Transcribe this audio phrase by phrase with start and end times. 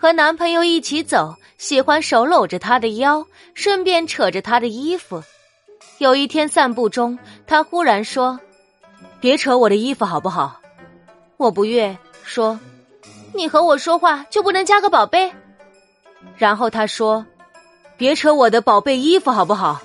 [0.00, 5.20] 和男朋友一起走，喜欢手搂着他的腰，顺便扯着他的衣服。
[5.98, 7.18] 有一天散步中，
[7.48, 8.38] 他忽然说，
[9.18, 10.60] 别扯我的衣服好不好？
[11.36, 12.60] 我不悦说，
[13.34, 15.32] 你和我说话就不能加个宝贝？
[16.36, 17.26] 然后他说，
[17.96, 19.82] 别扯我的宝贝衣服好不好？